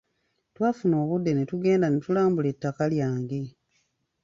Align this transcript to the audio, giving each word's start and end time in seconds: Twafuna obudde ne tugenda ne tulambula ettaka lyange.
Twafuna 0.55 0.95
obudde 1.03 1.31
ne 1.33 1.43
tugenda 1.49 1.87
ne 1.89 1.97
tulambula 2.03 2.47
ettaka 2.53 2.83
lyange. 2.93 3.41